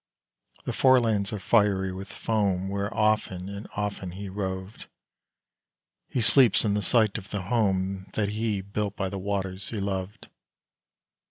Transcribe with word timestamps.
The 0.63 0.73
forelands 0.73 1.31
are 1.31 1.37
fiery 1.37 1.91
with 1.91 2.07
foam 2.07 2.69
Where 2.69 2.91
often 2.91 3.47
and 3.49 3.67
often 3.75 4.13
he 4.13 4.29
roved; 4.29 4.87
He 6.07 6.21
sleeps 6.21 6.65
in 6.65 6.73
the 6.73 6.81
sight 6.81 7.19
of 7.19 7.29
the 7.29 7.43
home 7.43 8.07
That 8.13 8.29
he 8.29 8.61
built 8.61 8.95
by 8.95 9.09
the 9.09 9.19
waters 9.19 9.69
he 9.69 9.79
loved. 9.79 10.27